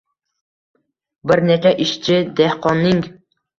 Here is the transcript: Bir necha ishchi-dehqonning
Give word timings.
Bir 1.33 1.43
necha 1.51 1.75
ishchi-dehqonning 1.87 3.07